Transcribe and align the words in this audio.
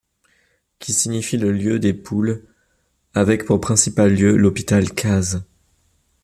Qui 0.79 0.93
signifie 0.93 1.37
le 1.37 1.51
lieu 1.51 1.77
des 1.77 1.93
poules 1.93 2.43
avec 3.13 3.45
pour 3.45 3.61
principal 3.61 4.15
lieu 4.17 4.35
l’hôpital 4.35 4.91
Kaz. 4.95 5.43